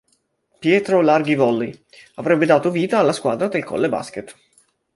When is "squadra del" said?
3.11-3.63